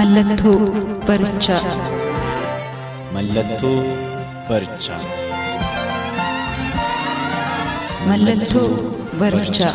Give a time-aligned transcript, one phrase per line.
[0.00, 0.60] Mallattoo
[1.06, 1.72] barichaa.
[3.14, 3.72] Mallattoo
[4.48, 5.00] barichaa.
[8.08, 8.68] Mallattoo
[9.20, 9.74] barichaa.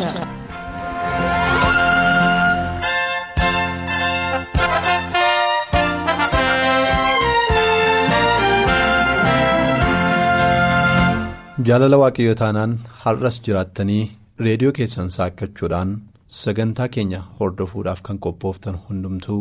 [11.68, 12.72] Jaalala waaqayyoo taanaan
[13.04, 14.02] har'as jiraattanii
[14.46, 15.94] reediyoo keessan saakkachuudhaan
[16.40, 19.40] sagantaa keenya hordofuudhaaf kan qophooftan hundumtuu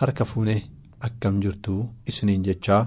[0.00, 0.60] harka fuunee
[1.06, 1.80] akkam jirtuu
[2.10, 2.82] isiniin jechaa?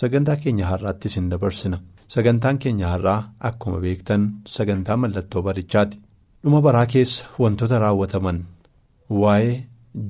[0.00, 1.78] Sagantaa keenya har'aatti isin dabarsina.
[2.14, 4.22] Sagantaan keenya har'aa akkuma beektan
[4.56, 5.98] sagantaa mallattoo barichaati.
[6.44, 8.38] Dhuma baraa keessa wantoota raawwataman
[9.22, 9.56] waa'ee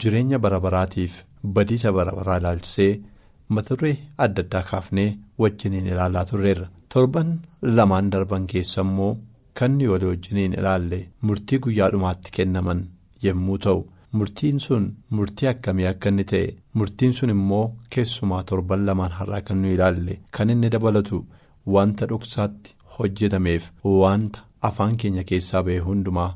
[0.01, 1.15] jireenya bara baraatiif
[1.55, 2.93] badiisa bara baraa ilaalchisee
[3.55, 5.11] mata duree adda addaa kaafnee
[5.43, 6.69] wajjiniin ilaalaa turreerra.
[6.93, 7.31] Torban
[7.63, 9.13] lamaan darban keessa immoo
[9.59, 12.81] kan walii wajjiniin ilaalle murtii guyyaa dhumaatti kennaman
[13.25, 13.81] yommuu ta'u.
[14.13, 14.85] Murtiin sun
[15.17, 16.47] murtii akkamii akka inni ta'e
[16.81, 17.65] murtiin sun immoo
[17.95, 21.19] keessumaa torban lamaan har'aa kan nu ilaalle kan inni dabalatu
[21.75, 26.31] wanta dhoksaatti hojjetameef wanta afaan keenya keessaa ba'e hundumaa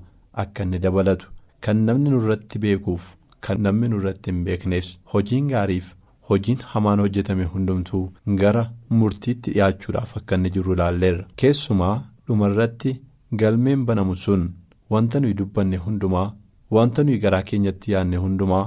[0.44, 1.26] akka inni dabalatu
[1.66, 3.08] kan namni nurratti beekuuf
[3.46, 5.88] kan namni nurratti hin beeknes hojiin gaariif
[6.30, 8.02] hojiin hamaan hojjetame hundumtuu
[8.42, 8.66] gara
[9.00, 12.94] murtiitti dhiyaachuudhaaf akka inni jiru ilaalleerra keessumaa dhumarratti
[13.44, 14.46] galmeen banamu sun
[14.90, 16.28] wanta nuyi dubbanne hundumaa.
[16.76, 18.64] Wanta nuyi garaa keenyatti yaadne hundumaa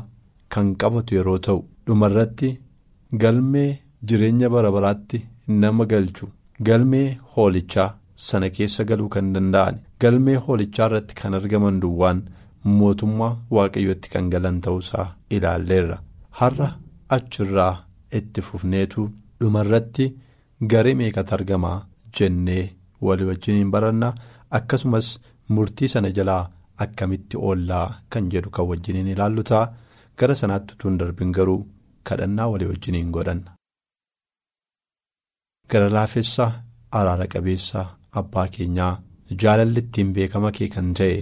[0.56, 2.50] kan qabatu yeroo ta'u dhumarratti
[3.24, 3.70] galmee
[4.10, 5.20] jireenya bara baraatti
[5.62, 6.28] nama galchu
[6.68, 7.90] galmee hoolichaa
[8.28, 12.22] sana keessa galuu kan danda'an galmee hoolichaa irratti kan argaman duwwaan
[12.80, 15.98] mootummaa waaqayyootti kan galan ta'uusaa ilaalleerra
[16.40, 16.70] har'a
[17.18, 17.74] achirraa
[18.20, 19.10] itti fufneetu
[19.42, 20.06] dhumarratti
[20.72, 21.78] garee meeqatu argamaa
[22.20, 22.66] jennee
[23.08, 24.14] walii wajjiniin barannaa
[24.58, 25.08] akkasumas
[25.56, 26.44] murtii sana jalaa.
[26.84, 29.66] Akkamitti oollaa kan jedhu kan wajjiniin ilaallu ta'a
[30.22, 31.60] gara sanaatti hin darbin garuu
[32.10, 33.52] kadhannaa walii wajjiniin godhanna.
[35.72, 36.52] Gara laafessaa
[37.00, 37.86] araara qabeessaa
[38.22, 38.92] abbaa keenyaa
[39.44, 41.16] jaalalli ittiin beekama kee kan ta'e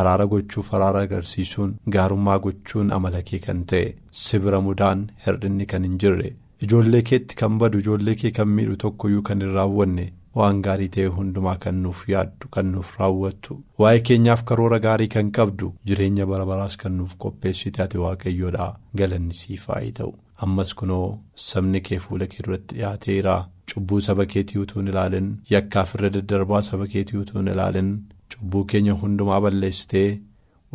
[0.00, 3.86] araara gochuuf araara agarsiisuun gaarummaa gochuun amala kee kan ta'e
[4.24, 6.30] sibira mudaan hir'inni kan hin jirre
[6.66, 10.06] ijoollee keetti kan badu ijoollee kee kan miidhu tokkoyyuu kan hin raawwanne.
[10.36, 15.30] Waan gaarii ta'e hundumaa kan nuuf yaaddu kan nuuf raawwattu waa'ee keenyaaf karoora gaarii kan
[15.38, 18.66] qabdu jireenya bara baraas kan nuuf qopheessite ati waaqayyoodha
[19.00, 20.12] galanni siif haa ta'u
[20.46, 21.06] ammas kunoo
[21.48, 23.36] sabni kee fuula kee duratti dhiyaateera
[23.72, 27.90] cubbuu saba keetii utuu hin ilaalin yakkaaf irra daddarbaa saba keetii utuu hin ilaalin
[28.34, 30.08] cubbuu keenya hundumaa balleessitee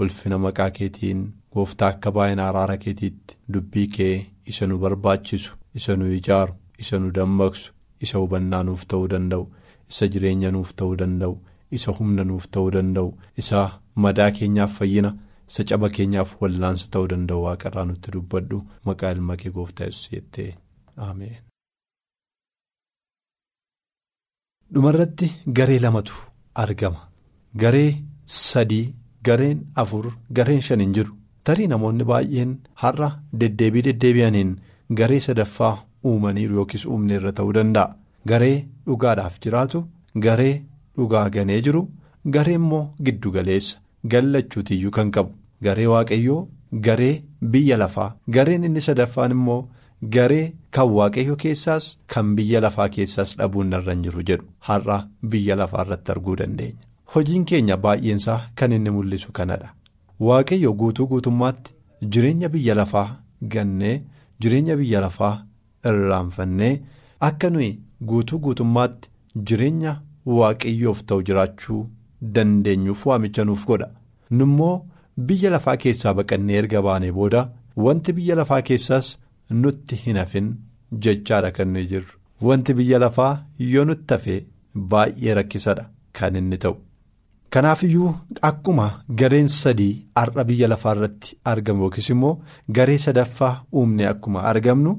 [0.04, 1.24] ulfina maqaa keetiin
[1.56, 4.16] gooftaa akka baay'ina araara keetiitti dubbii kee
[4.54, 6.54] isa nu barbaachisu isa nu ijaaru
[6.84, 7.73] isa nu dammaqsu.
[8.08, 9.46] Isa hubannaa nuuf ta'uu danda'u
[9.92, 11.36] isa jireenya nuuf ta'uu danda'u
[11.78, 13.10] isa humna nuuf ta'uu danda'u
[13.44, 13.62] isa
[14.06, 15.12] madaa keenyaaf fayyina
[15.50, 18.58] isa caba keenyaaf wallaansa ta'uu danda'u waaqarraa nutti dubbadhu
[18.90, 20.52] maqaa ilma kee gooftaa yesuus jettee
[21.08, 21.42] ameen.
[24.74, 25.28] dhumarratti
[25.58, 26.14] garee lamatu
[26.64, 27.02] argama
[27.64, 27.92] garee
[28.26, 28.86] sadii
[29.28, 30.06] gareen afur
[30.38, 31.14] gareen shan hin jiru
[31.50, 32.52] tarii namoonni baay'een
[32.84, 33.10] har'a
[33.42, 34.52] deddeebii deddeebi'aniin
[35.00, 35.76] garee sadaffaa.
[36.12, 37.96] Uumaniiru yookiis uumne irra ta'uu danda'a.
[38.30, 39.84] Garee dhugaadhaaf jiraatu
[40.26, 40.56] garee
[40.98, 41.82] dhugaa ganee jiru
[42.36, 43.80] garee immoo giddu galeessa
[44.12, 45.32] gallachuutiyyuu kan qabu.
[45.66, 46.48] Garee waaqayyoo
[46.88, 49.60] garee biyya lafaa gareen inni sadaffaan immoo
[50.16, 54.46] garee kan waaqayyo keessaas kan biyya lafaa keessaas dhabuun narra hin jiru jedhu.
[54.68, 54.98] Har'a
[55.32, 56.80] biyya lafaa irratti arguu dandeenya.
[57.16, 59.74] Hojiin keenya baay'eensaa kan inni mul'isu kanadha.
[60.28, 61.74] Waaqayyo guutuu guutummaatti
[62.16, 63.08] jireenya biyya lafaa
[63.56, 63.98] gannee
[64.40, 65.36] jireenya biyya lafaa.
[65.92, 66.74] Irraanfannee
[67.30, 67.72] akka nuyi
[68.12, 69.10] guutuu guutummaatti
[69.50, 69.94] jireenya
[70.38, 71.82] waaqayyoof ta'u jiraachuu
[72.38, 73.90] dandeenyuuf waamicha nuuf godha
[74.40, 74.76] nummoo
[75.30, 77.42] biyya lafaa keessaa baqannee erga baanee booda
[77.88, 79.10] wanti biyya lafaa keessaas
[79.64, 80.48] nutti hin hafin
[81.08, 83.34] jechaadha kan nuyi jirru wanti biyya lafaa
[83.74, 84.40] yoo nutti hafe
[84.92, 85.84] baay'ee rakkisadha
[86.20, 86.76] kan inni ta'u.
[87.54, 88.12] Kanaafiyyuu
[88.50, 88.86] akkuma
[89.20, 92.34] gareen sadii har'a biyya lafaa irratti argamu yookiis immoo
[92.78, 93.52] garee sadaffaa
[93.82, 94.94] uumne akkuma argamnu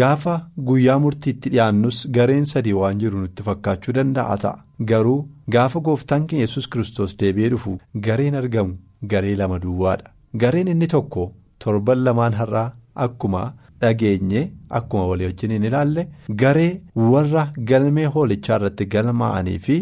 [0.00, 0.34] gaafa
[0.68, 4.64] guyyaa murtiitti dhiyaannus gareen sadii waan jiru nutti fakkaachuu danda'a ta'a.
[4.90, 8.76] Garuu gaafa gooftaan keenya yesus kristos deebi'ee dhufu gareen argamu
[9.12, 10.10] garee lama duwwaadha
[10.42, 11.32] gareen inni tokko
[11.64, 12.72] torban lamaan har'aa
[13.04, 13.42] akkuma
[13.80, 14.42] dhageenye
[14.78, 16.08] akkuma walii wajjin hin ilaalle
[16.42, 16.80] garee
[17.12, 19.76] warra galmee hoolichaa irratti galmaa'anii fi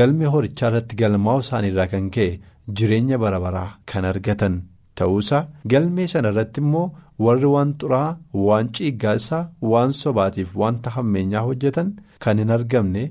[0.00, 2.40] galmee hoolichaa irratti galmaa'uu isaaniirraa kan ka'e
[2.80, 4.58] jireenya bara baraa kan argatan
[5.00, 5.42] ta'uusaa
[5.74, 6.86] galmee sana irratti immoo
[7.26, 8.08] warri waan xuraa
[8.46, 11.88] waan ciiggaasaa waan sobaatiif wanta hammeenyaa hojjetan
[12.24, 13.02] kan hin argamne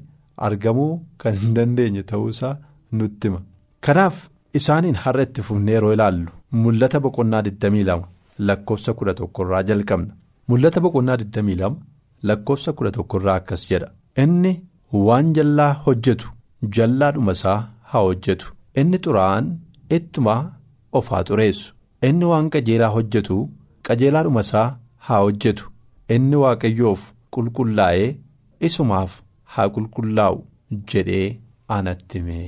[0.48, 0.92] argamuu
[1.24, 2.54] kan hin dandeenye ta'uusaa
[3.00, 3.42] nutti hima.
[3.86, 4.16] kanaaf
[4.60, 6.32] isaaniin har'a itti fufnee yeroo ilaallu
[6.64, 8.00] mul'ata boqonnaa 22
[8.50, 10.14] lakkoofsa 11 irraa jalqabna.
[10.50, 11.76] Mul'ata boqonnaa 22
[12.30, 13.90] lakkoofsa 11 irraa akkas jedha.
[14.24, 14.54] Inni
[15.08, 16.28] waan jallaa hojjetu
[16.78, 17.60] jallaadhuma isaa
[17.92, 18.46] haa hojjetu.
[18.82, 19.46] Inni xuraa'aan
[19.98, 20.36] ittuma
[20.98, 21.74] of haa xureessu.
[22.10, 23.38] Inni waan qajeelaa hojjetu
[23.89, 24.68] qajeelaadhuma isaa
[25.07, 25.65] haa hojjetu.
[26.15, 27.01] Inni waaqayyoof
[27.36, 28.09] qulqullaa'ee
[28.68, 29.12] isumaaf
[29.56, 30.38] haa qulqullaa'u
[30.94, 31.27] jedhee
[31.77, 32.47] anatti himee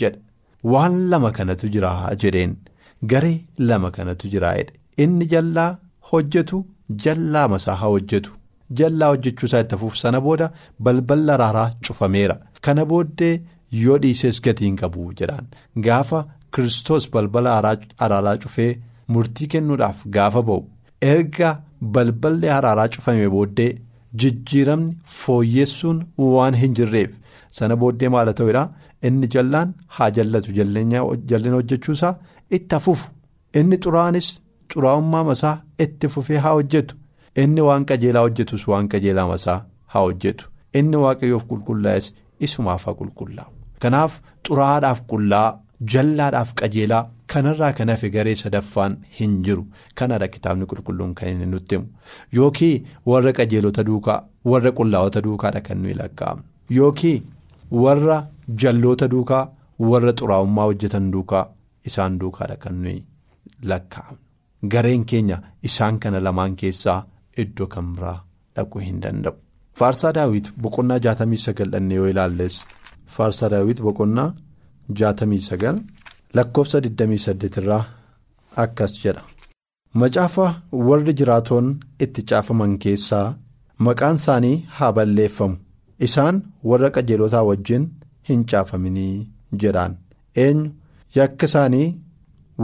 [0.00, 0.18] jedha.
[0.72, 1.92] Waan lama kanatu jira
[2.22, 2.56] jedheen.
[3.10, 3.38] Garee
[3.68, 4.50] lama kanatu jira
[5.04, 5.70] inni jallaa
[6.12, 6.64] hojjetu
[7.04, 8.30] jallaama isaa haa hojjetu.
[8.78, 10.50] Jallaa hojjechuu isaa itti fuuf sana booda
[10.84, 12.36] balballi araaraa cufameera.
[12.64, 13.34] Kana booddee
[13.84, 15.46] yoo dhiisees gatiin qabu jedhaan.
[15.86, 16.20] Gaafa
[16.50, 18.72] kristos balbala araaraa cufee
[19.14, 20.64] murtii kennuudhaaf gaafa ba'u
[21.00, 21.50] erga
[21.80, 23.70] balballi araaraa cufame booddee
[24.20, 27.12] jijjiiramni fooyyessuun waan hin jirreef.
[27.50, 28.64] Sana booddee maal ta'uudha
[29.02, 30.52] inni jallaan haa jallatu.
[30.52, 32.14] Jallina hojjechuusaa
[32.50, 33.08] itti hafuuf
[33.54, 34.28] inni xuraa'anis
[34.72, 36.96] xuraa'ummaa masaa itti fufee haa hojjetu.
[37.42, 39.58] Inni waan qajeelaa hojjetus waan qajeelaa masaa
[39.92, 40.48] haa hojjetu.
[40.74, 42.12] Inni waaqayyoof qulqullaa'es
[42.46, 43.50] isumaaf haa qulqullaa'u.
[43.82, 45.48] Kanaaf xuraa'aadhaaf qullaa
[45.92, 49.64] jallaadhaaf qajeelaa kanarraa kan hafe garee sadaffaan hin jiru.
[49.94, 51.86] Kanadha kitaabni qulqulluun kan inni nutti himu
[52.36, 54.18] yookiin warra qajeelota duukaa
[54.52, 56.44] warra qullaa'ota duukaadha kan nuyi lakkaa'amnu
[56.78, 57.22] yookiin
[57.84, 58.16] warra
[58.62, 59.42] jalloota duukaa
[59.90, 61.44] warra xuraa'ummaa hojjetan duukaa
[61.90, 63.02] isaan duukaadha kan nuyi
[63.72, 65.38] lakkaa'amnu gareen keenya
[65.70, 66.98] isaan kana lamaan keessaa
[67.44, 68.18] iddoo kan biraa
[68.56, 69.34] dhaquu hin danda'u.
[69.78, 72.56] Faarsaa daawwit boqonnaa jaatamii sagal dhannee yoo ilaalles
[73.16, 74.30] faarsaa daawwit boqonnaa
[75.00, 75.76] jaatamii sagal
[76.36, 77.84] lakkoofsa 28 irraa
[78.64, 79.22] akkas jedha.
[80.00, 80.46] Macaafa
[80.88, 81.68] warri jiraatoon
[82.04, 83.26] itti caafaman keessaa
[83.86, 85.56] maqaan isaanii haa balleeffamu.
[86.06, 86.36] Isaan
[86.70, 87.84] warra qajeelotaa wajjin
[88.28, 89.28] hin caafaminii
[89.62, 89.96] jedhaan.
[90.44, 90.70] Eenyu?
[91.16, 91.86] Yakka isaanii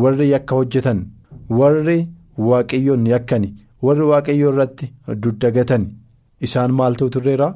[0.02, 1.00] warri yakka hojjetan
[1.58, 1.98] warri
[2.48, 3.50] waaqayyoon yakkani
[3.86, 5.84] warri waaqayyoo irratti duddagatan
[6.46, 7.48] isaan maaltu turreera?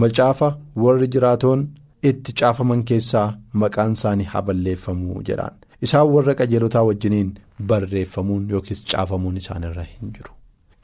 [0.00, 0.48] Macaafa
[0.84, 1.60] warri jiraatoon
[2.10, 3.26] itti caafaman keessaa
[3.62, 5.54] maqaan isaanii haa balleeffamu jedhaan
[5.88, 7.30] isaan warra qajeelotaa wajjiniin
[7.72, 10.32] barreeffamuun yookiis caafamuun isaanirra hin jiru.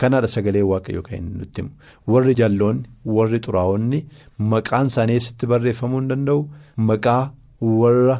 [0.00, 1.70] Kanaadha sagalee waaqayyoo kan inni nutti himu
[2.14, 3.98] warri jalloonni warri xuraa'onni
[4.54, 6.40] maqaan isaanii eessatti barreeffamuu hin danda'u
[6.90, 7.22] maqaa
[7.80, 8.16] warra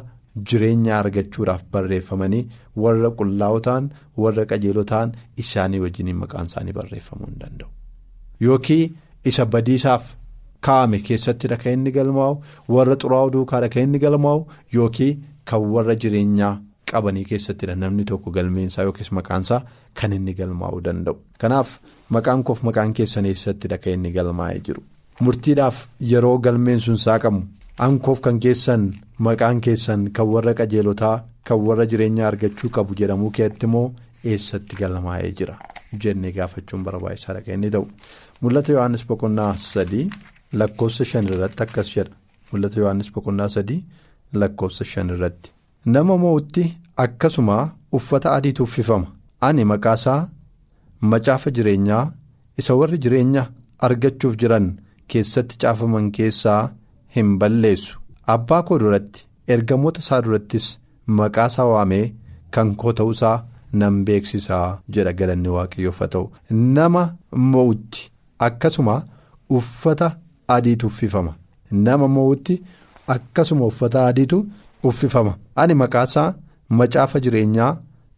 [0.51, 2.43] jireenya argachuudhaaf barreeffamanii
[2.85, 3.89] warra qullaa'otaan
[4.25, 5.15] warra qajeelotaan
[5.45, 7.69] isaanii wajjiniin maqaan isaanii barreeffamuu hin danda'u.
[8.47, 8.95] Yookiin
[9.31, 10.03] isa badiisaaf
[10.67, 12.33] kaa'ame keessattidha kan inni galmaa'u
[12.75, 14.41] warra xuraa'oo duukaadha kan inni galmaa'u
[14.77, 15.17] yookiin
[15.51, 16.53] kan warra jireenyaa
[16.91, 19.61] qabanii keessattidha namni tokko galmeensaa yookiis maqaansaa
[20.01, 21.15] kan inni galmaa'uu danda'u.
[21.41, 21.69] Kanaaf
[22.15, 24.81] maqaan koof maqaan keessan eessattidha kan inni galmaa'ee jiru.
[25.25, 25.77] Murtiidhaaf
[26.11, 27.41] yeroo galmeen sun saaqamu
[27.85, 28.83] ankoof kan keessan
[29.27, 31.15] maqaan keessan kan warra qajeelotaa
[31.47, 33.85] kan warra jireenyaa argachuu qabu jedhamuu keetti immoo
[34.31, 35.55] eessatti galmaa'ee jira
[36.03, 37.85] jennee gaafachuun barbaachisaadha kan inni ta'u.
[38.41, 40.05] Mul'ata Yohaannis boqonnaa sadii
[40.59, 42.15] lakkoofsa shan irratti akkas jedha.
[42.51, 43.81] Mul'ata Yohaannis boqonnaa sadii
[44.39, 45.51] lakkoofsa shan irratti.
[45.85, 46.63] Nama moo'utti
[47.03, 47.57] akkasuma
[47.97, 49.07] uffata adiitu uffifama.
[49.47, 50.29] Ani maqaasaa
[51.11, 52.03] macaafa jireenyaa
[52.59, 53.43] isa warri jireenya
[53.85, 54.67] argachuuf jiran
[55.07, 56.61] keessatti caafaman keessaa
[57.15, 57.97] hin balleessu.
[58.33, 60.67] Abbaa koo duratti ergamoota isaa durattis
[61.19, 62.05] maqaasaa waamee
[62.53, 63.37] kan koo ta'uusaa
[63.79, 66.25] nan beeksisaa jedha galanni waaqayyoof haa ta'u.
[66.75, 67.03] Nama
[67.51, 68.09] moo'utti
[68.47, 68.95] akkasuma
[69.57, 70.11] uffata
[70.55, 71.33] adiitu uffifama.
[71.71, 72.61] Nama moo'utti
[73.15, 74.39] akkasuma uffata adiitu
[74.83, 75.33] uffifama.
[75.55, 76.33] Ani maqaasaa
[76.79, 77.71] macaafa jireenyaa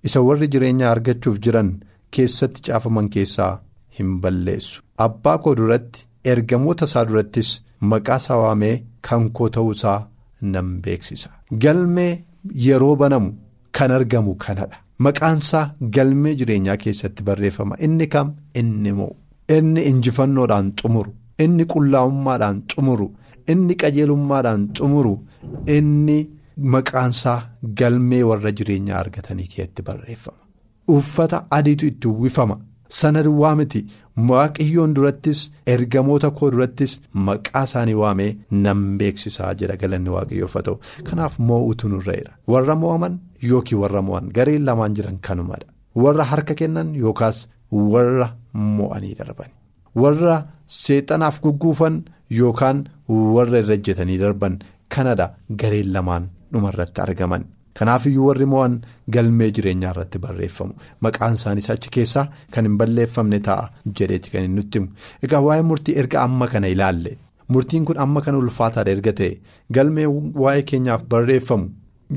[0.10, 1.70] isa warri jireenya argachuuf jiran
[2.12, 3.52] keessatti caafaman keessaa
[4.00, 4.82] hin balleessu.
[5.06, 7.50] Abbaa koo duratti ergamoota isaa durattis
[7.94, 8.76] maqaasaa waamee
[9.10, 10.00] kan koo ta'uusaa
[10.42, 11.30] nan beeksisa.
[11.64, 12.24] Galmee
[12.68, 13.32] yeroo banamu
[13.72, 14.78] kan argamu kanadha.
[15.06, 17.76] Maqaansaa galmee jireenyaa keessatti barreeffama.
[17.80, 19.16] Inni kam inni moo'u.
[19.58, 21.12] Inni injifannoodhaan xumuru.
[21.40, 23.08] Inni qullaa'ummaadhaan xumuru.
[23.48, 25.16] Inni qajeelummaadhaan xumuru.
[25.78, 26.20] Inni
[26.74, 27.40] maqaansaa
[27.80, 30.38] galmee warra jireenyaa argatanii keessatti barreeffama.
[30.88, 32.58] Uffata adiitu itti uwwifama.
[32.96, 33.80] sana duwwaa miti
[34.30, 35.40] waaqayyoon durattis
[35.74, 36.92] ergamoota koo durattis
[37.28, 38.28] maqaa isaanii waamee
[38.66, 43.16] nan beeksisaa jedha galanni waaqayyoof haa ta'u kanaaf moo'utu nurreera warra moo'aman
[43.52, 45.68] yookiin warra moo'an gareen lamaan jiran kanumadha
[46.04, 47.40] warra harka kennan yookaas
[47.96, 48.28] warra
[48.78, 49.50] moo'anii darban
[50.04, 50.38] warra
[50.82, 51.96] seexanaaf gugguufan
[52.40, 52.78] yookaan
[53.36, 54.60] warra irra ejjetanii darban
[54.94, 55.28] kanadha
[55.62, 57.44] gareen lamaan dhumarratti argaman.
[57.78, 58.74] Kanaafiyyuu warri moo'an
[59.14, 60.74] galmee jireenyaa irratti barreeffamu.
[61.02, 64.90] Maqaan isaaniis achi keessaa kan hin balleeffamne ta'a jedheeti kan hin nutti himu.
[65.26, 67.18] Egaa waa'ee murtii erga amma kana ilaalle?
[67.54, 69.40] Murtiin kun amma kana ulfaataadha erga ta'e.
[69.76, 70.06] Galmee
[70.44, 71.72] waa'ee keenyaaf barreeffamu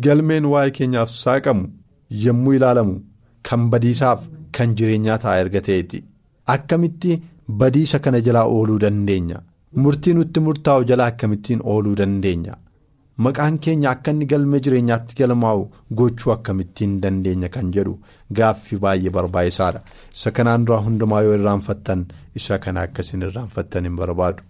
[0.04, 1.64] galmeen waa'ee keenyaaf saaqamu
[2.24, 2.94] yommuu ilaalamu
[3.50, 6.04] kan badiisaaf kan jireenyaa ta'a erga ta'eeti.
[6.54, 9.40] Akkamitti badiisa kana jalaa ooluu dandeenya
[9.84, 12.54] murtii nutti murtaa'u jalaa akkamittiin ooluu dandeenya.
[13.24, 15.62] Maqaan keenya akka inni galmee jireenyaatti galmaa'u
[15.98, 17.94] gochuu akkamittiin dandeenya kan jedhu
[18.38, 19.80] gaaffii baay'ee barbaachisaadha.
[20.14, 22.04] Isa kanaan duraa hundumaa yoo irraanfattan
[22.40, 24.42] isa kana akkasiin irraanfattan hin barbaadu.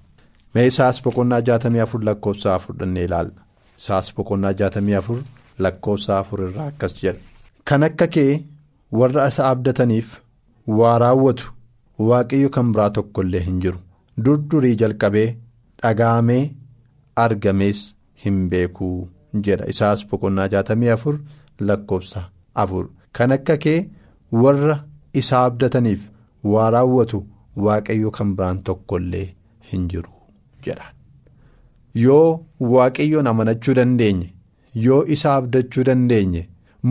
[0.54, 3.40] Mee isaas boqonnaa jaatamii afur lakkoofsa afur dhannee ilaalla.
[3.78, 5.18] Isaas boqonnaa jaatamii afur
[5.58, 7.20] lakkoofsa afur irraa akkas jedha.
[7.64, 8.44] Kan akka kee
[8.92, 10.16] warra isa abdataniif
[10.80, 11.52] waa raawwatu
[11.98, 13.78] waaqayyo kan biraa tokko illee hin jiru.
[14.24, 15.28] Durdurii jalqabee
[15.82, 16.42] dhagaamee
[17.26, 17.84] argamees.
[18.24, 19.08] hin beekuu
[19.46, 21.12] jedha isaas boqonnaa jaatamii afur
[21.70, 22.20] lakkoofsa
[22.62, 22.84] afur
[23.18, 23.74] kan akka kee
[24.44, 24.76] warra
[25.22, 26.06] isaa abdataniif
[26.52, 27.20] waa raawwatu
[27.66, 29.26] waaqayyo kan biraan tokkollee
[29.72, 30.12] hin jiru
[30.68, 30.88] jedha
[32.04, 32.40] yoo
[32.74, 34.32] waaqayyoon amanachuu dandeenye
[34.86, 36.42] yoo isa abdachuu dandeenye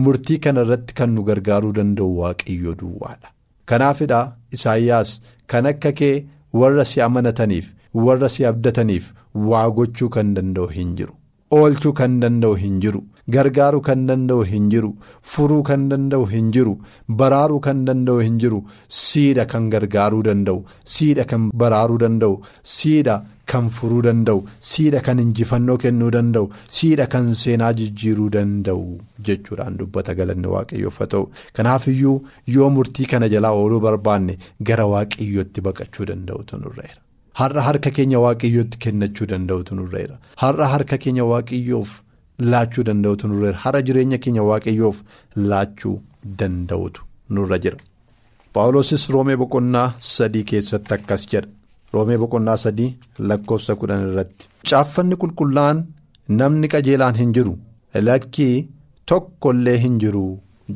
[0.04, 3.28] murtii kana irratti kan nu gargaaruu danda'u waaqayyo duwwaadha
[3.72, 4.20] kanaafidha
[4.58, 5.12] isaayyaas
[5.52, 6.14] kan akka kee
[6.62, 7.72] warra si amanataniif
[8.06, 9.12] warra si abdataniif
[9.50, 11.14] waa gochuu kan danda'u hin jiru.
[11.58, 13.00] oolchuu kan danda'u hin jiru
[13.34, 14.90] gargaaruu kan danda'u hin jiru
[15.34, 16.74] furuu kan danda'u hin jiru
[17.22, 18.60] baraaruu kan danda'u hin jiru
[19.04, 20.60] siidha kan gargaaruu danda'u
[20.96, 22.36] siidha kan baraaruu danda'u
[22.74, 23.16] siidha
[23.52, 24.38] kan furuu danda'u
[24.70, 26.46] siidha kan injifannoo kennuu danda'u
[26.78, 28.84] siidha kan seenaa jijjiiruu danda'u
[29.30, 31.26] jechuudhaan dubbata galanni waaqayyoof haa ta'u
[31.58, 32.16] kanaafiyyuu
[32.58, 34.38] yoo murtii kana jalaa ooluu barbaanne
[34.70, 36.98] gara waaqayyootti baqachuu danda'utu nurreera.
[37.38, 40.14] Har'a harka keenya waaqayyootti kennachuu danda'utu nurreera.
[40.42, 41.90] Har'a harka keenya waaqayyoof
[42.38, 43.58] laachuu danda'utu nurreera.
[43.64, 45.02] Har'a jireenya keenya waaqayyoof
[45.50, 46.00] laachuu
[46.38, 47.76] danda'utu nurra jira.
[48.52, 51.48] Paawulosis Roomee boqonnaa sadii keessatti akkas jedha.
[51.94, 52.90] Roomee boqonnaa sadii
[53.30, 54.48] lakkoofsa kudhan irratti.
[54.70, 55.84] Caaffanni qulqullaa'an
[56.40, 57.54] namni qajeelaan hin jiru.
[58.08, 58.68] Lakkii
[59.06, 60.24] tokkollee hin jiru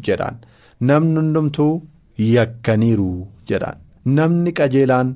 [0.08, 0.36] jedhaan.
[0.88, 1.72] Namni hundumtuu
[2.18, 3.10] yakkaniiru
[3.50, 3.78] jedhaan.
[4.18, 5.08] Namni qajeelaan.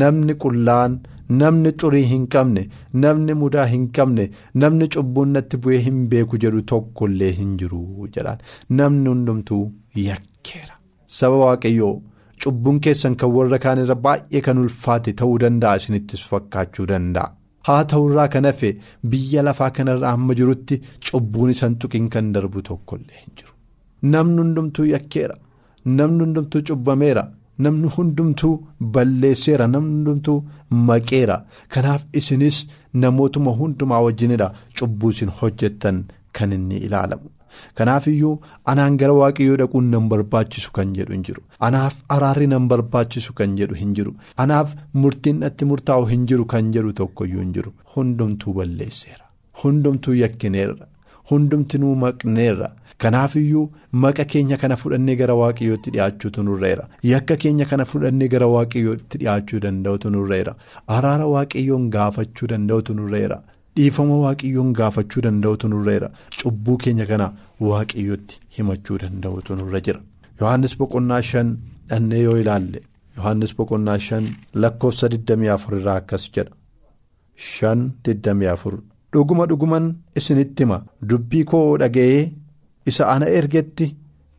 [0.00, 0.92] Namni qullaan
[1.38, 2.62] namni xurii hin qabne
[3.04, 4.24] namni mudaa hin qabne
[4.62, 7.80] namni cubbuun natti bu'ee hin beeku jedhu tokkollee hin jiru
[8.16, 8.38] jedhaan
[8.80, 9.64] namni hundumtuu
[10.06, 10.74] yakkeera.
[11.18, 11.92] Saba waaqayyoo
[12.44, 17.28] cubbuun keessan kan warra kaan irra baay'ee kan ulfaate ta'uu danda'a isinittis fakkaachuu danda'a.
[17.68, 18.68] Haa ta'urraa kan hafe
[19.14, 23.52] biyya lafaa kanarraa amma jirutti cubbuun isan tuqiin kan darbu tokkollee hin jiru.
[24.14, 25.36] Namni hundumtuu yakkeera.
[25.98, 27.24] Namni hundumtuu cubbameera.
[27.66, 28.52] Namni hundumtuu
[28.94, 30.38] balleesseera namni hundumtuu
[30.88, 31.36] maqeera.
[31.74, 32.58] Kanaaf isinis
[33.02, 34.48] namootuma hundumaa wajjinidha
[34.80, 36.00] cubbuu isin hojjettan
[36.38, 37.28] kan inni ilaalamu.
[37.78, 38.34] Kanaaf iyyuu
[38.72, 41.42] anaan gara waaqayyoo dhaquun nan barbaachisu kan jedhu hin jiru.
[41.68, 44.12] Anaaf araarri nan barbaachisu kan jedhu hin jiru.
[44.44, 47.72] Anaaf murtiin natti murtaa'u hin jiru kan jedhu tokkoyyuu hin jiru.
[47.96, 49.24] Hundumtuu balleesseera.
[49.64, 50.86] Hundumtuu yakkineerra
[51.30, 52.70] hundumtinuu maqneerra.
[53.02, 56.88] Kanaaf iyyuu maqa keenya kana fudhannee gara waaqayyootti dhiyaachuutu nurreera.
[57.12, 60.52] Yakka keenya kana fudhannee gara waaqayyootti dhiyaachuu danda'utu nurreera.
[60.96, 63.38] Araara waaqayyoon gaafachuu danda'utu nurreera.
[63.76, 66.10] Dhiifama waaqayyoon gaafachuu danda'utu nurreera.
[66.42, 67.32] Cubbuu keenya kana
[67.70, 70.00] waaqayyootti himachuu danda'utu nurra jira.
[70.40, 71.56] Yohannis boqonnaa shan
[71.88, 72.80] dhannee yoo ilaalle.
[73.16, 76.52] Yohannis boqonnaa shan lakkoofsa 24 irraa akkas jedha.
[77.36, 78.78] Shan 24
[79.12, 79.86] dhuguma dhuguman
[80.18, 80.78] isinitti hima.
[81.08, 82.22] Dubbii koo dhaga'ee.
[82.90, 83.86] isa ana ergetti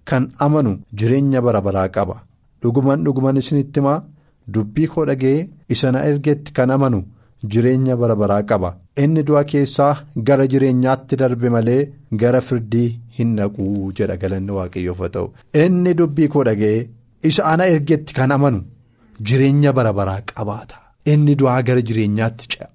[0.10, 2.16] kan amanu jireenya bara baraa qaba.
[2.62, 4.04] Dhuguman dhuguman isinitti himaa
[4.54, 7.00] dubbii koo dhaga'ee isa na ergetti kan amanu
[7.51, 8.70] jireenya bara baraa qaba.
[9.04, 9.94] Inni du'a keessaa
[10.28, 11.90] gara jireenyaatti darbe malee
[12.22, 15.28] gara firdii hin dhaquu jedha galanni waaqayyoof ta'u.
[15.63, 16.88] Inni dubbii koo dhaga'ee
[17.30, 18.63] isa ana ergetti kan amanu
[19.28, 20.75] jireenya bara baraa qabaata.
[21.13, 22.68] Inni du'aa gara jireenyaatti ce'a.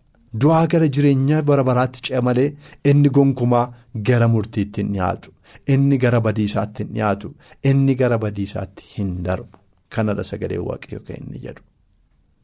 [0.42, 2.48] Du'aa gara jireenya bara baraatti ce'a malee
[2.90, 3.64] inni gonkumaa
[4.08, 5.30] gara murtiitti hin dhiyaatu
[5.74, 7.32] inni gara badiisaatti hin dhiyaatu
[7.72, 9.58] inni gara badiisaatti hin darbu
[9.96, 11.62] kanadha sagalee waaqayyo kan inni jedhu.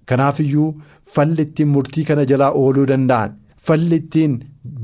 [0.08, 0.68] Kanaaf iyyuu
[1.14, 3.30] falli ittiin murtii kana jalaa ooluu danda'an
[3.66, 4.32] falli ittiin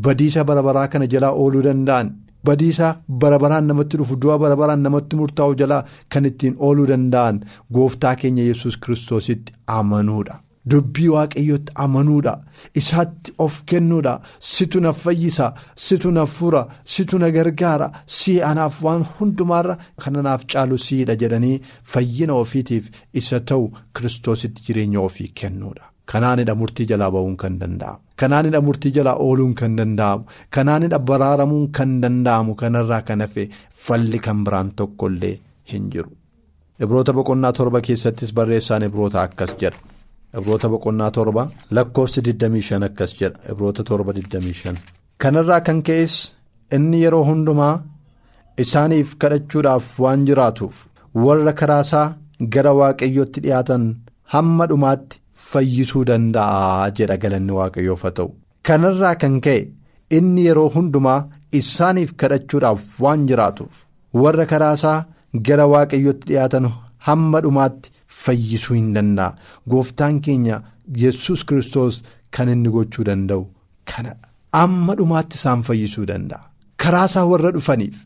[0.06, 2.10] badiisa bara baraa kana jalaa ooluu danda'an
[2.50, 2.90] badiisa
[3.22, 5.80] bara baraan namatti dhufu du'a bara baraan namatti murtaa'u jalaa
[6.14, 7.40] kan ittiin ooluu danda'an
[7.78, 10.36] gooftaa keenya yesus kiristoositti amanuudha.
[10.70, 12.32] Dubbii waaqayyootti amanuudha
[12.80, 14.14] isaatti of kennuudha
[14.52, 15.46] situ na fayyisa
[15.86, 16.62] situ na fura
[16.94, 21.60] situ na gargaara si anaaf waan hundumaarra kananaaf caalu siidha jedhanii
[21.92, 22.90] fayyina ofiitiif
[23.22, 25.84] isa ta'u kiristoositti jireenya ofii kennuudha.
[26.12, 30.24] Kanaanidha murtii jalaa ba'uun kan danda'amu kanaanidha murtii jalaa ooluun kan danda'amu
[30.56, 33.44] kanaanidha baraaramuun kan danda'amu kanarraa kan hafe
[33.84, 35.34] falli kan biraan tokkollee
[35.72, 36.10] hin jiru.
[36.84, 39.78] Ibroota boqonnaa torba keessattis barreessaan ibroota akkas jedha.
[40.36, 41.42] Ibroota boqonnaa torba
[41.76, 44.74] lakkoofsi 25 akkas jedha Ibroota torba 25.
[45.22, 46.14] Kanarraa kan ka'es
[46.76, 47.74] inni yeroo hundumaa
[48.64, 50.76] isaaniif kadhachuudhaaf waan jiraatuuf
[51.26, 52.06] warra karaasaa
[52.54, 53.84] gara waaqayyootti dhiyaatan
[54.34, 55.20] hamma dhumaatti
[55.50, 58.28] fayyisuu danda'a jedha galanni waaqayyoof haa ta'u.
[58.66, 59.60] Kanarraa kan ka'e
[60.18, 61.20] inni yeroo hundumaa
[61.60, 63.84] isaaniif kadhachuudhaaf waan jiraatuuf
[64.22, 64.98] warra karaasaa
[65.48, 66.66] gara waaqayyootti dhiyaatan
[67.08, 67.90] hamma dhumaatti.
[68.24, 69.36] Fayyisuu hin danda'a
[69.70, 70.60] gooftaan keenya
[71.04, 72.02] yesus kristos
[72.36, 73.44] kan inni gochuu danda'u
[73.92, 74.28] kanadha
[74.64, 76.44] amma dhumaatti isaan fayyisuu danda'a
[76.84, 77.96] karaa isaa warra dhufaniif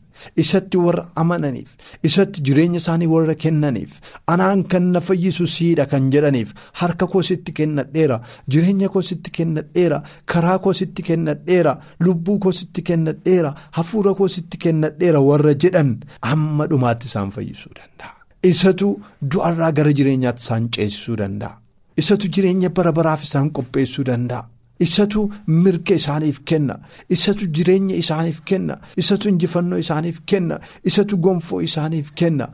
[0.43, 1.71] isatti warra amananiif
[2.09, 3.91] isatti jireenya isaanii warra kennaniif
[4.33, 8.17] anaan kan na fayyisu siidha kan jedhaniif harka koo sitti kennadheera
[8.55, 9.99] jireenya koo sitti kennadheera
[10.33, 11.73] karaa koo sitti kennadheera
[12.07, 15.95] lubbuu koo sitti kennadheera hafuura koo sitti kennadheera warra jedhan
[16.33, 18.22] amma dhumaatti isaan fayyisuu danda'a.
[18.43, 18.87] Isatu
[19.31, 21.53] du'arraa gara jireenyaatti isaan ceesisuu danda'a.
[22.01, 24.43] Isatu jireenya bara baraaf isaan qopheessuu danda'a.
[24.85, 26.75] Isatu mirga isaaniif kenna.
[27.15, 28.75] Isatu jireenya isaaniif kenna.
[29.01, 30.59] Isatu injifannoo isaaniif kenna.
[30.89, 32.47] Isatu gonfoo isaaniif kenna.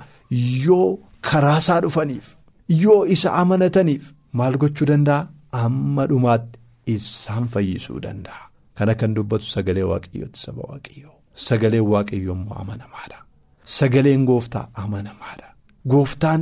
[0.66, 2.26] Yoo karaasaa dhufaniif
[2.84, 4.04] yoo isa amanataniif
[4.34, 5.28] maal gochuu danda'a?
[5.64, 6.60] Amma dhumaatti
[6.96, 8.42] isaan fayyisuu danda'a.
[8.78, 11.16] Kana kan dubbatu sagalee waaqayyooti saba waaqayyoo.
[11.48, 13.18] Sagaleen waaqayyoo immoo amanamaadha.
[13.78, 15.49] Sagaleen gooftaa amanamaadha.
[15.92, 16.42] Gooftaan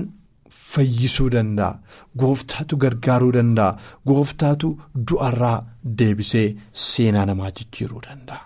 [0.73, 1.79] fayyisuu danda'a.
[2.21, 3.77] Gooftaatu gargaaruu danda'a.
[4.07, 4.69] Gooftaatu
[5.09, 5.57] du'arraa
[5.99, 6.47] deebisee
[6.85, 8.41] seenaa namaa jijjiiruu danda'a.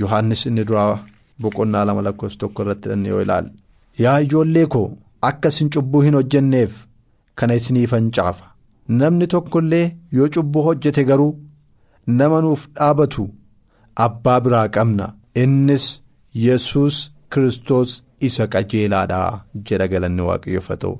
[0.00, 0.98] Yohaannis inni duraa
[1.42, 3.50] boqonnaa lama lakkoofsa tokko irratti dhanne yoo ilaalle.
[4.04, 4.86] Yaa ijoollee koo
[5.30, 6.72] akka isin cubbuu hin hojjenneef
[7.38, 8.46] kana isiniifan caafa.
[9.00, 9.86] Namni tokko illee
[10.18, 11.32] yoo cubbuu hojjete garuu
[12.18, 13.28] nama nuuf dhaabatu
[14.06, 15.06] abbaa biraa qabna.
[15.42, 15.86] Innis
[16.46, 16.96] yesus
[17.32, 17.90] kristos
[18.28, 19.18] isa qajeelaadha
[19.70, 20.94] jedha galanni waaqayyoof haa ta'u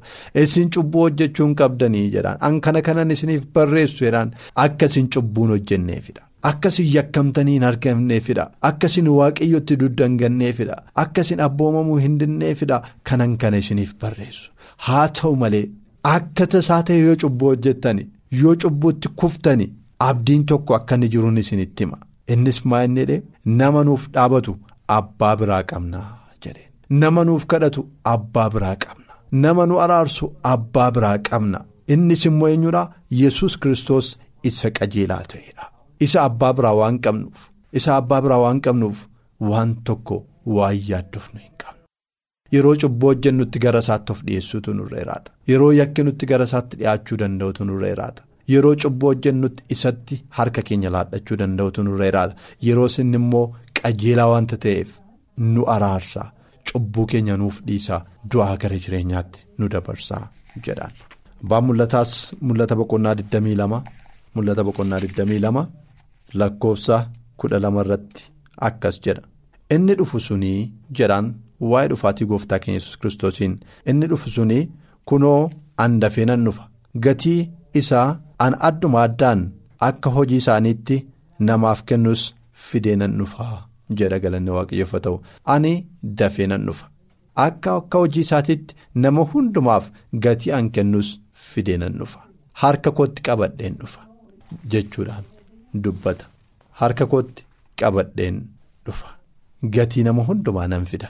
[0.44, 2.38] isin cubbuu hojjechuu hin qabdanii jedhaan.
[2.48, 4.30] An kana kanan isiniif barreessu jedhaan.
[4.66, 11.20] Akka isin cubbuu hin hojjenneefidha akka isin yakkamtanii hin argamneefidha akka isin waaqayyotti duddanganneefidha akka
[11.26, 12.80] isin abboomamuu hin dinneefidha
[13.10, 14.50] kanan kana isiniif barreessu.
[14.86, 15.64] Haa ta'u malee
[16.14, 18.08] akka tasaa ta'e yoo cubbuu hojjettani
[18.40, 19.68] yoo cubbuutti kuftani
[20.08, 21.98] abdiin tokko akka inni jiruun isinitti hima.
[22.36, 23.22] Innis maa inni
[23.60, 24.56] nama nuuf dhaabatu
[24.98, 26.00] abbaa biraa qabna.
[27.00, 29.14] Nama nuuf kadhatu abbaa biraa qabna.
[29.44, 31.60] Nama nu araarsu abbaa biraa qabna.
[31.88, 32.82] Innis immoo eenyudha?
[33.20, 34.18] Yesus kristos
[34.50, 35.64] isa qajeelaa ta'edha.
[36.06, 39.06] Isa abbaa biraa waan qabnuuf, isa abbaa biraa waan qabnuuf
[39.50, 40.18] waan tokko
[40.56, 41.80] waan yaaddofnu hin qabnu.
[42.54, 45.32] Yeroo cubbuu hojjennutti gara isaatti of dhiyeessuutu nurra jiraata.
[45.48, 48.22] Yeroo yakki nutti gara isaatti dhiyaachuu danda'utu nurra jiraata.
[48.54, 52.34] Yeroo cubbuu hojjennutti isatti harka keenya laadhachuu danda'utu nurra jiraata.
[52.68, 53.44] Yeroo inni immoo
[53.80, 54.90] qajeelaa waanta ta'eef
[55.54, 56.26] nu araarsa.
[56.70, 58.00] Cubbuu keenya nuuf dhiisaa
[58.32, 60.22] du'aa gara jireenyaatti nu dabarsaa
[60.66, 60.92] jedhaan.
[61.44, 62.12] Abbaan mul'ataas
[62.46, 63.82] mul'ata boqonnaa 22
[64.34, 65.66] mul'ata boqonnaa 22
[66.40, 66.96] lakkoofsa
[67.44, 68.28] 12 irratti
[68.68, 69.22] akkas jedha.
[69.74, 70.60] Inni dhufu sunii
[70.98, 71.26] jedhaan
[71.70, 73.54] waa'ee dhufaatii gooftaa keenya yesus kiristoosiin
[73.90, 74.62] inni dhufu sunii
[75.08, 75.40] kunoo
[75.84, 76.68] an dafee dhufa
[77.04, 77.40] gatii
[77.80, 78.08] isaa
[78.44, 79.40] an adduma addaan
[79.88, 80.96] akka hojii isaaniitti
[81.48, 82.22] namaaf kennus
[82.52, 83.71] fidee nan dhufa.
[84.00, 85.20] Jedha galanni waaqayyoof ta'u.
[85.54, 85.72] Ani
[86.20, 86.86] dafee nan dhufa.
[87.46, 89.90] Akka akka hojii isaatiitti nama hundumaaf
[90.26, 92.20] gatii an kennus fidee nan dhufa.
[92.62, 94.00] Harka kootti qabadheen dhufa
[94.74, 95.24] jechuudhaan
[95.84, 96.26] dubbata.
[96.80, 97.44] Harka kootti
[97.80, 98.42] qabadheen
[98.86, 99.08] dhufa.
[99.76, 101.08] Gatii nama hundumaa nan fida.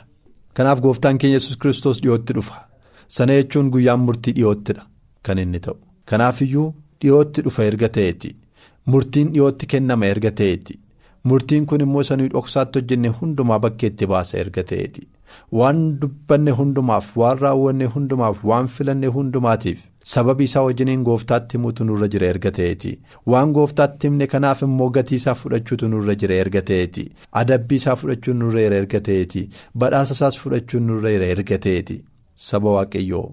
[0.55, 2.69] Kanaaf gooftaan keenya yesus kiristoos dhiyootti dhufa.
[3.09, 4.87] Sana jechuun guyyaan murtii dhiyoottidha
[5.23, 5.77] kan inni ta'u.
[6.05, 6.69] Kanaaf iyyuu
[7.01, 8.37] dhiyootti dhufa erga ta'eeti
[8.87, 10.79] murtiin dhiyootti kennama erga ta'eeti.
[11.31, 15.03] Murtiin kun immoo sanuu dhoksaatti hojjenne hundumaa bakkeetti baasa erga ta'eeti.
[15.59, 19.81] Waan dubbanne hundumaaf, waan raawwanne hundumaaf, waan filanne hundumaatiif
[20.13, 22.93] sababii isaa wajjiniin gooftaatti himuutu nurra jira erga ta'eeti.
[23.35, 27.05] Waan gooftaatti himne kanaaf immoo gatii isaa fudhachuutu nurra jira erga ta'eeti.
[27.43, 29.45] Adabbii isaa fudhachuun nurra jira erga ta'eeti.
[29.85, 32.01] Badhaasa isaas fudhachuun nurra jira erga ta'eeti.
[32.49, 33.25] Saba waaqayyoo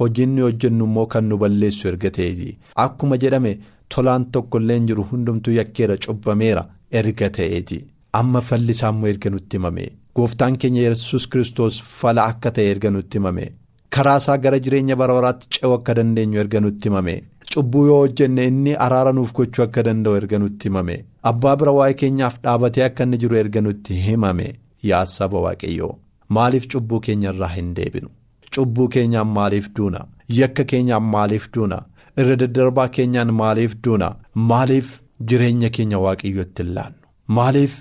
[0.00, 2.58] hojiin hojjennu immoo kan nu balleessu erga ta'eeti.
[2.86, 3.56] Akkuma jedhame
[3.94, 6.64] tolaan tokko illee hin jiru hundumtuu yakkeera cubbameera.
[6.92, 7.78] Erga ta'eeti.
[8.12, 9.86] Amma fallisaa immoo erga nutti himame.
[10.16, 13.46] Gooftaan keenya yesus kiristoos fala akka ta'e erga nutti himame.
[13.94, 17.14] Karaa isaa gara jireenya bara baraatti ce'uu akka dandeenyu erga nutti himame.
[17.54, 20.96] Cubbuu yoo hojjenne inni araara nuuf gochuu akka danda'u erga nutti himame.
[21.30, 24.48] Abbaa bira waa'ee keenyaaf dhaabatee akka inni jiru erga nutti himame.
[24.90, 25.92] Yaa saba waaqayyoo
[26.36, 28.08] maaliif cubbuu keenya irraa hin deebinu?
[28.54, 30.00] Cubbuu keenyaan maaliif duuna?
[30.38, 31.78] Yakka keenyaan maaliif duuna?
[32.18, 34.08] Irra daddarbaa keenyaan maaliif duuna?
[34.34, 34.90] Maaliif
[35.32, 36.98] jireenya keenya waaqayyootti hin laannu.
[37.38, 37.74] Maaliif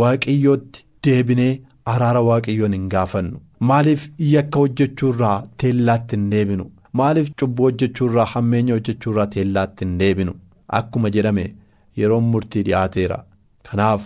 [0.00, 1.52] waaqayyootti deebinee
[1.94, 3.40] araara waaqayyoon hin gaafannu?
[3.70, 4.02] Maaliif
[4.32, 6.66] yakka hojjechuurraa teellaatti hin deebinu?
[7.00, 10.34] Maaliif cubbuu hojjechuurraa hammeenya hojjechuurraa teellaatti hin deebinu?
[10.78, 11.46] Akkuma jedhame
[12.02, 13.18] yeroon murtii dhiyaateera
[13.70, 14.02] kanaaf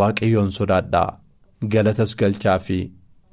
[0.00, 1.18] waaqayyoon sodaadhaa.
[1.72, 2.78] Galatas galchaa fi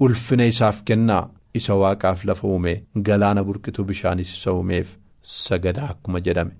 [0.00, 1.28] ulfina isaaf kennaa.
[1.58, 2.72] Isa waaqaaf lafa uume
[3.06, 4.88] galaana burqituu bishaanis isa uumeef
[5.22, 6.52] sagadaa akkuma jedhame.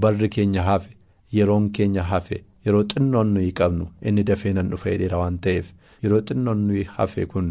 [0.00, 0.90] Barri keenya hafe
[1.36, 5.66] yeroon keenya hafe yeroo xinnoon nuyi qabnu inni dafee nan dhufa jedheera waan ta'eef.
[6.02, 7.48] Yeroo xinnoon nuyi hafe kun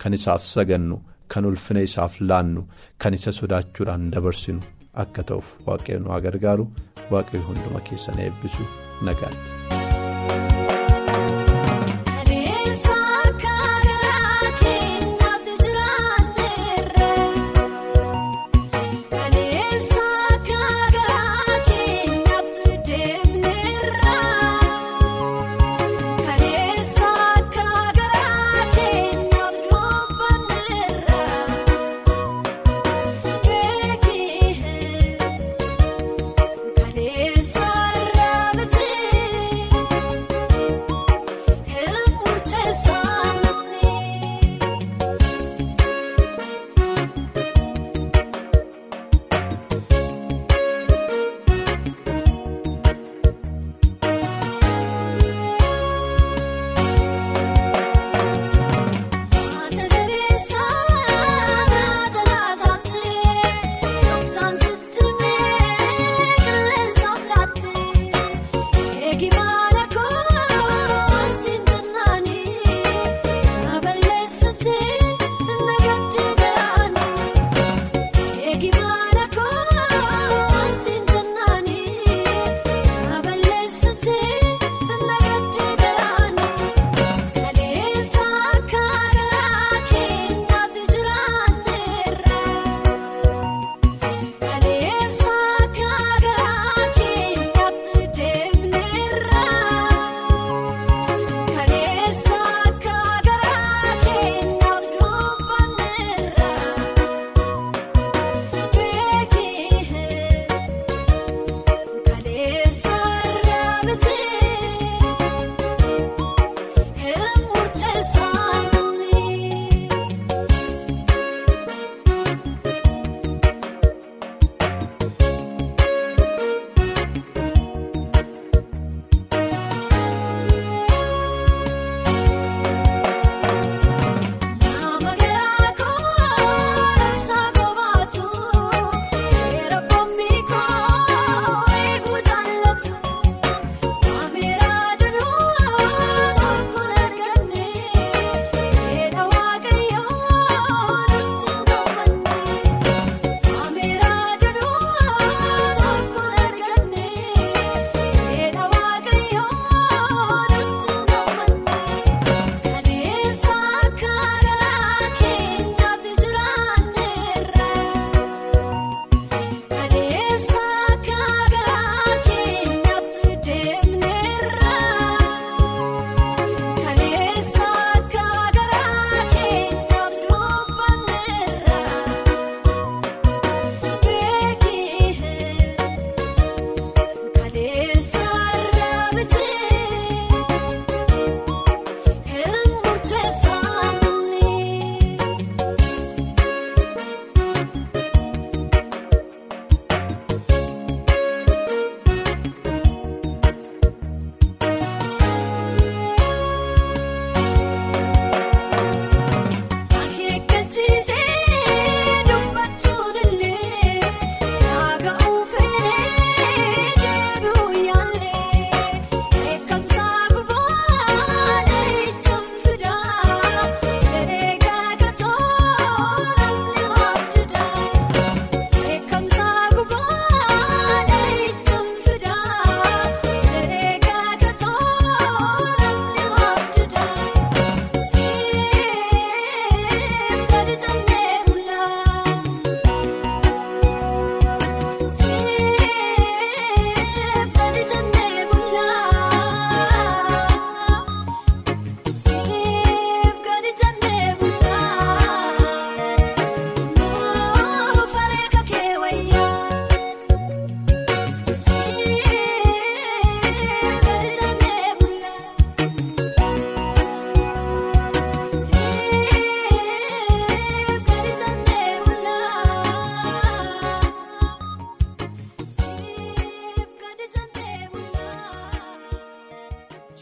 [0.00, 2.66] kan isaaf sagannu kan ulfina isaaf laannu
[2.98, 4.60] kan isa sodaachuudhaan dabarsinu.
[5.02, 6.66] Akka ta'uuf waaqayyo nu haa gargaaru.
[7.10, 8.64] Waaqayyo hunduma keessan eebbisu.
[9.06, 9.89] Nagaatti.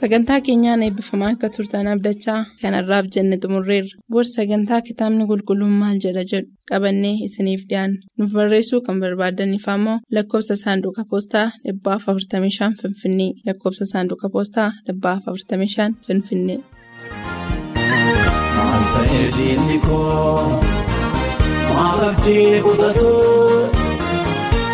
[0.08, 3.98] Sagantaa keenyaan eebbifamaa akka turtan abdachaa kanarraaf jenne xumurreerra.
[4.12, 6.48] Booda sagantaa kitaabni qulqulluun maal jedha jedhu?
[6.70, 8.00] Qabannee isiniif dhiyaanna.
[8.18, 13.30] Nuuf barreessuu kan barbaadaniif ammoo lakkoofsa saanduqa poostaa 45 finfinnee.
[13.46, 16.58] Lakkoofsa saanduqa poostaa 45 finfinnee.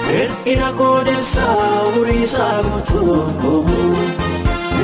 [0.09, 3.17] Hir'ina koodessaa muriisaa guutuu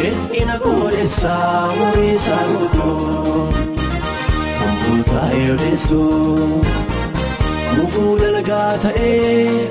[0.01, 3.55] hir'ina koodessaa muriisaa guutuu
[4.61, 6.65] wantoota eedeessuu
[7.77, 9.71] gufuu dalgaa ta'ee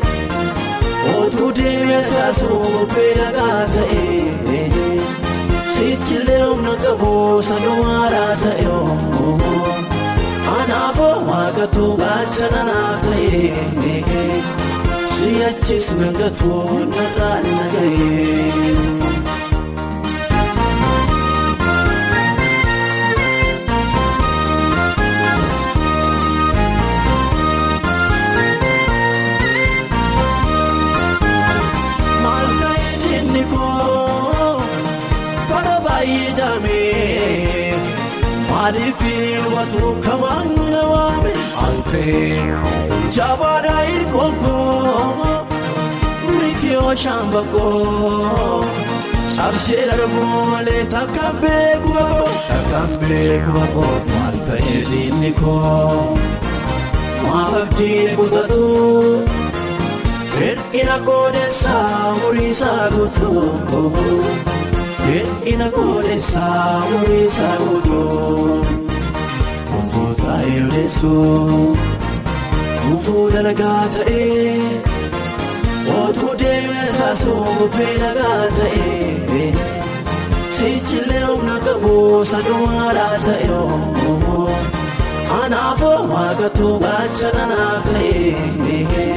[1.18, 4.64] otuu deemee saasuu beelagaa ta'ee.
[5.76, 7.12] Sichillee humna qabu
[7.50, 8.66] sanumaadhaa ta'e
[10.60, 13.44] anaafoo waaqatu gaachana naaf ta'e
[15.18, 16.52] si'achis nangatu
[16.96, 18.99] narraan nagahee.
[38.70, 39.02] Maaliif
[39.56, 41.32] watu kamaan na waame
[41.68, 42.44] altee
[43.16, 45.46] jaabaadhaa hirkonkoo
[46.40, 48.66] miti ooshaan bakkoo
[49.36, 56.18] cabsee darbuu malee takkaan beeku bakkoo takkaan beeku bakkoo maal ta'ee diinni koo
[57.24, 58.66] maaf abdii kutatu.
[60.40, 64.24] Hir'ina koodessaa muriisaa guutuu
[65.06, 68.66] hir'ina koodessaa muriisaa guutuu
[69.72, 71.78] wantoota eedeessuu
[72.90, 74.62] gufuu dalagaa ta'ee
[76.04, 79.52] otuu deemee saasuu bubbee nagaa ta'ee
[80.60, 81.94] sichillee humna qabu
[82.32, 83.48] sanumaadhaa ta'e
[85.42, 89.10] anaafoo waaqatu gaachana naaf ta'ee.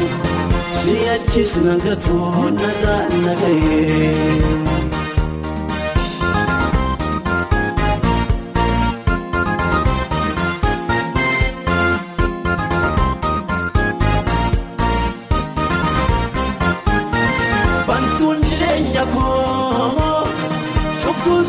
[0.83, 2.17] si'achis nangatu
[2.61, 4.82] narraan nagahee.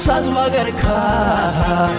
[0.03, 1.89] Cuftuun saas waagarkaa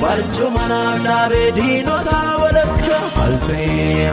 [0.00, 4.12] barcuma naaf dhaabee diinota walakkaa altee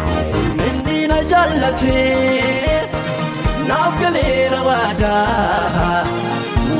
[0.68, 2.89] inni na jaallatee
[3.68, 6.04] naaf galeera waadaa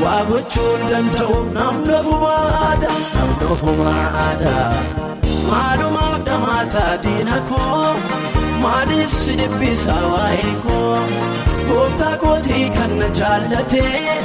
[0.04, 4.56] waa gochuun danda'u namni ofumaadha namni ofumaadha
[5.50, 7.94] maalumaaf dhamaataa diina koo
[8.64, 10.98] maaliif si dhibbisa waa'ee koo
[11.70, 14.18] gooftaa kootii kan na jaallatee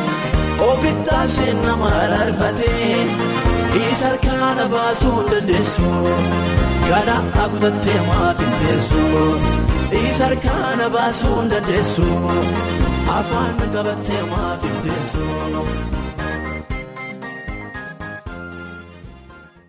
[0.59, 1.89] ofittaa seen nama
[2.21, 3.05] arfatee
[3.91, 5.81] isa harkaana baasuu hin dandeessu.
[6.89, 9.03] Gara akutattee maaf hin teessu
[10.03, 12.07] isa harkaana baasuu hin dandeessu.
[13.17, 15.25] Afaan qabattee maaf hin teessu.